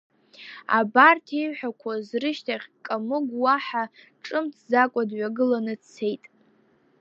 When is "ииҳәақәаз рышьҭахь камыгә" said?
1.37-3.33